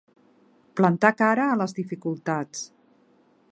[0.79, 2.67] Plantar cara a les dificultats.